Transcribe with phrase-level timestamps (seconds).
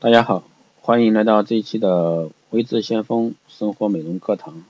[0.00, 0.44] 大家好，
[0.80, 4.62] 欢迎来到这一期的微智先锋生活美容课堂。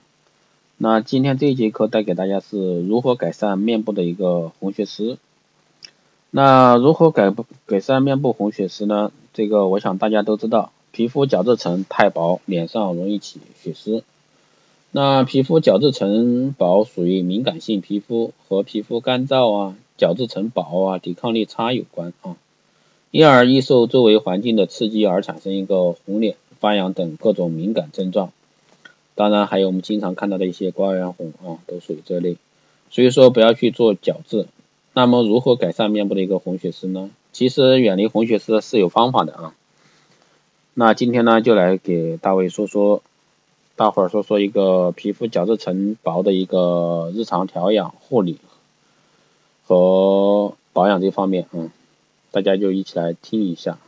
[0.79, 5.19] 那今天这一节课带给大家是如何改善面部的一个红血丝。
[6.31, 7.31] 那如何改
[7.67, 9.13] 改善面部红血丝呢？
[9.35, 14.05] 这个我想大家都知道，皮肤角质层太薄，脸上容易起血丝。
[14.93, 22.37] 那皮肤角质层薄属于敏感性皮肤，和皮肤干燥啊、角质层薄啊、抵抗力差有关啊。
[23.11, 28.33] 因而易受周围环境的刺激而产生一个红脸、发痒等各种敏感症状。
[29.15, 32.37] 当然还有我们经常看到的一些瓜圆红啊，都属于这类。
[32.91, 34.47] 所以说不要去做角质。
[34.93, 37.11] 那么如何改善面部的一个红血丝呢？
[37.33, 39.55] 其实远离红血丝是有方法的啊。
[40.75, 43.03] 那今天呢就来给大卫说说，
[43.75, 48.39] 大伙儿说说一个皮肤角质层薄的一个日常调养护理
[49.65, 51.73] 和保养这方面啊。
[52.39, 53.79] 大家就一起来听一下。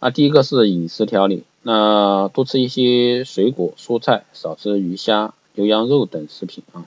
[0.00, 6.86] 那第一个是饮食调理，那多吃一些水果、蔬菜，少吃鱼虾、牛羊肉等食品啊。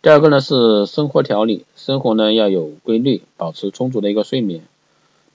[0.00, 4.62] 第二个呢是生活调理，生活呢要有规律，保持充足的一个睡眠，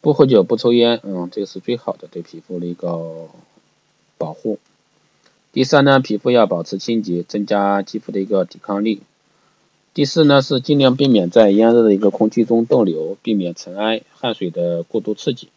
[0.02, 3.28] 不喝酒、不抽烟，嗯，这个是最好的对皮肤的一个
[4.18, 4.58] 保护。
[5.52, 9.04] 第三呢，皮肤要保持清洁，增加肌肤的一个抵抗力。
[9.94, 15.50] 第四呢是尽量避免在炎热的一个空气中逗留，避免尘埃、汗水的过度刺激。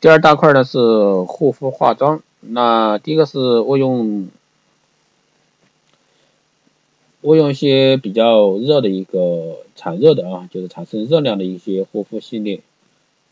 [0.00, 0.78] 第二大块呢是
[1.26, 4.28] 护肤化妆，那第一个是我用
[7.22, 12.60] 我用一些比较热的一个产热的啊，就是产生热量的一些护肤系列，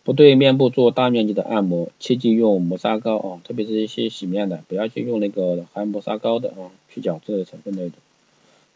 [0.02, 7.92] 不对面部做大面积的按摩，切忌用磨砂膏啊，特别是一些洗面奶，不要去用那个含磨砂膏的啊，去角质的成分类的。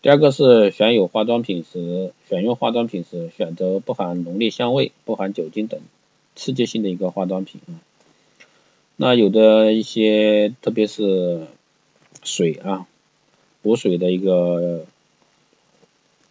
[0.03, 5.81] 第二个是选有化妆品时，选用化妆品时选择不含浓烈香味、不含酒精等
[6.35, 7.79] 刺激性的一个化妆品啊。
[8.97, 11.47] 那有的一些，特别是
[12.25, 12.89] 水啊，
[13.63, 14.87] 补水的一个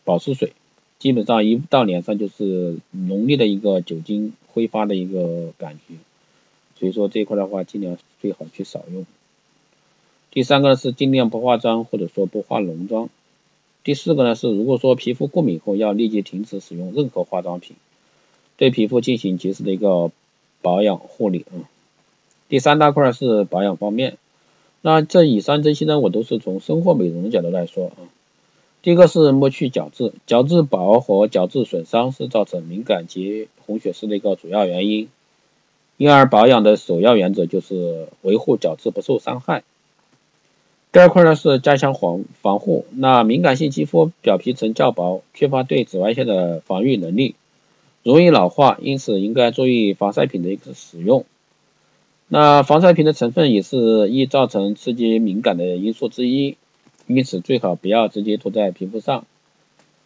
[0.04, 0.52] 保湿水，
[1.00, 5.96] 基本上一到脸上就是浓烈的一个酒精挥发的一个感觉，
[6.78, 9.06] 所以说这一块的话，尽量最好去少用。
[10.30, 13.10] 第三个是尽量不化妆，或者说不化浓妆。
[13.84, 17.76] 第四个呢是，如果说皮肤过敏后，要立即停止使用任何化妆品，
[18.58, 20.12] 对皮肤进行及时的一个
[20.62, 21.66] 保养护理啊。
[22.48, 24.18] 第三大块是保养方面，
[24.82, 27.98] 那这以上这些呢，我都是从生活美容的角度来说啊。
[28.84, 35.10] 第一个是抹去角质，角质薄和角质损伤是造成敏感及红血丝的一个主要原因，
[35.98, 39.64] 因而保养的首要原则就是维护角质不受伤害。
[40.92, 47.36] 第二块呢是加强防防护，那敏感性肌肤表皮层较薄，缺乏对紫外线的防御能力，
[48.04, 51.24] 容易老化，因此应该注意防晒品的一个使用。
[52.28, 56.58] 那防晒品的成分也是易造成刺激敏感的因素之一，
[57.08, 59.26] 因此最好不要直接涂在皮肤上。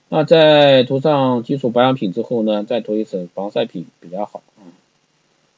[0.09, 4.43] 那在涂上基础保养品之后呢，再涂一层防晒品比较好。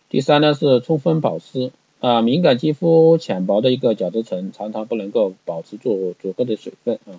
[0.10, 1.72] 第三呢是充分保湿。
[2.00, 7.18] 啊，敏感肌肤浅薄的一个角质层常常不能够保持住足够的水分啊。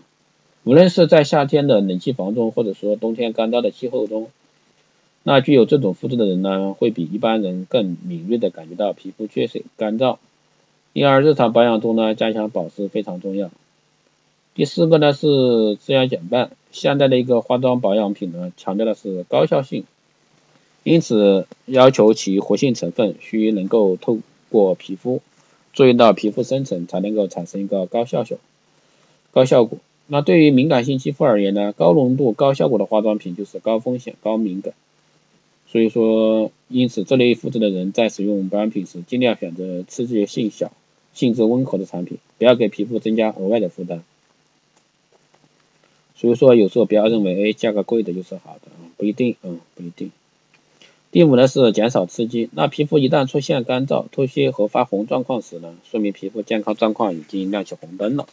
[0.62, 4.28] 无论是在夏天的冷气房中，或者说冬天干燥的气候中，
[5.25, 10.19] 那具有这种肤质的人呢，会比一般人更敏锐的感觉到皮肤缺水、干燥。
[10.93, 13.50] 因而日常保养中呢，加强保湿非常重要。
[14.55, 19.84] 第四个呢是自然减半，现在的一个化妆保养品呢，强调的是高效性，
[20.84, 24.19] 因此要求其活性成分需能够透。
[24.50, 25.20] 过皮肤，
[25.72, 28.36] 作用到皮肤深层才能够产生一个高效效
[29.31, 29.78] 高效果。
[30.06, 34.72] 那对于敏感性肌肤而言呢，高浓度高效果的化妆品就是高风险高敏感。
[35.70, 40.72] 所以说，因此这类肤质的人在使用保养品时，尽量选择刺激性小、
[41.12, 44.03] 性质温和的产品，不要给皮肤增加额外的负担。
[46.16, 50.10] 所以说，有时候不要认为哎价格贵的就是好的，不一定，嗯，不一定。
[51.10, 58.26] 第五呢是减少刺激，那皮肤一旦出现干燥、脱屑和发红状况时呢，说明皮肤健康状况已经亮起红灯了。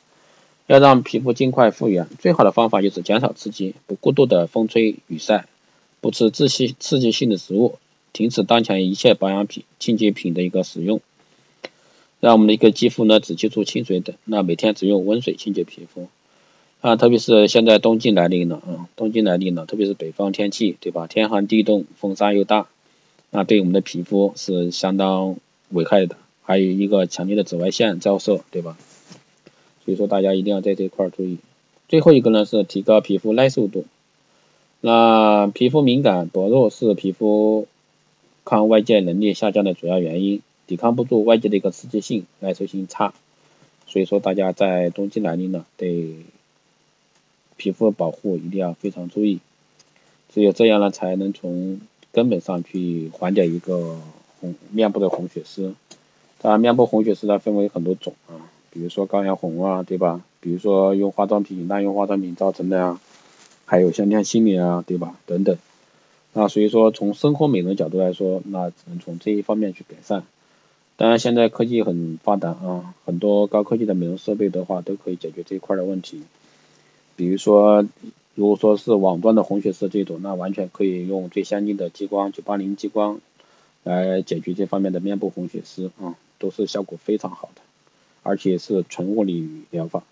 [0.67, 5.47] 要让皮肤尽快复原，最好的方法就是减少刺激，不过度的风吹雨晒，
[6.01, 7.79] 不吃刺激刺激性的食物，
[8.11, 10.99] 停止当前一切保养品、清洁品的一个使用，
[12.19, 16.09] 让我们的一个肌肤呢只接触清水等，那每天只用温水清洁皮肤。
[16.85, 21.07] 啊，特别是现在冬季来临了啊，冬季来临了，特别是北方天气，对吧？
[21.07, 22.67] 天寒地冻，风沙又大，
[23.31, 25.35] 那对我们的皮肤是相当
[25.69, 26.15] 危害的。
[26.43, 28.77] 还有一个强烈的紫外线照射，对吧？
[29.83, 31.39] 所以说大家一定要在这一块注意。
[31.89, 33.85] 最后一个呢是提高皮肤耐受度。
[34.79, 37.67] 那皮肤敏感薄弱是皮肤
[38.43, 40.43] 抗外界能力下降的主要原因。
[40.67, 43.15] 抵抗不住外界的一个刺激性，耐受性差，
[43.87, 46.15] 所以说大家在冬季来临了，得
[47.57, 49.39] 皮肤保护一定要非常注意，
[50.33, 51.79] 只有这样呢，才能从
[52.11, 53.97] 根本上去缓解一个
[54.39, 55.73] 红面部的红血丝。
[56.41, 60.21] 当然，面部红血丝呢分为很多种啊，比如说高原红啊，对吧？
[60.41, 63.01] 比如说用化妆品滥用化妆品造成的啊，
[63.65, 65.17] 还有像亮心理啊，对吧？
[65.25, 65.57] 等等。
[66.33, 70.23] 那所以说，从生活美容角度来说，那只能从这一方面去改善。
[70.97, 76.21] 当然，现在科技很发达啊，很多高科技的美容设备的话，都可以解决这一块的问题。
[77.15, 77.85] 比如说，
[78.35, 83.19] 如果说是网状的红血丝这种，那完全可以用最先进的激光九八零激光
[83.83, 87.61] 来解决这方面的面部红血丝啊，都是效果非常好的，
[88.23, 90.03] 而且是纯物理疗法。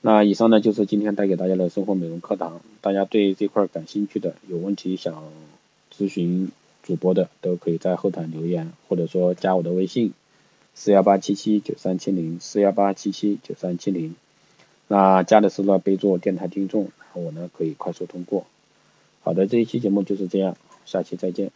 [0.00, 5.24] 那以上呢就是今天带给大家的生活美容课堂，大家对这块感兴趣的，有问题想
[5.96, 6.50] 咨询
[6.82, 10.12] 主播的，都可以在后台留言，或者说加我的微信
[10.74, 14.14] 四幺八七七九三七零四幺八七七九三七零，
[14.88, 18.46] 那加的时候备注电台听众，我呢可以快速通过。
[19.22, 20.56] 好的，这一期节目就是这样，
[20.86, 21.50] 下期再见。